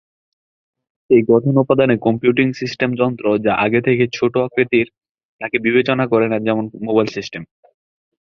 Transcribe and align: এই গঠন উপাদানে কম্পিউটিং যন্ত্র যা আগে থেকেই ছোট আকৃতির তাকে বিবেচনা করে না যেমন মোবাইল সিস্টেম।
এই 1.09 1.21
গঠন 1.31 1.53
উপাদানে 1.57 1.95
কম্পিউটিং 1.97 2.47
যন্ত্র 3.01 3.25
যা 3.45 3.53
আগে 3.65 3.79
থেকেই 3.81 4.09
ছোট 4.13 4.33
আকৃতির 4.47 4.87
তাকে 5.41 5.57
বিবেচনা 5.65 6.05
করে 6.07 6.27
না 6.29 6.37
যেমন 6.39 6.65
মোবাইল 6.87 7.07
সিস্টেম। 7.17 7.43